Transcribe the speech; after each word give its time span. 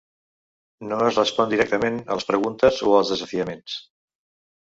No 0.91 0.95
es 1.09 1.19
respon 1.19 1.51
directament 1.51 1.99
a 2.01 2.17
les 2.19 2.25
preguntes 2.31 2.81
o 2.87 2.97
als 3.01 3.13
desafiaments. 3.15 3.77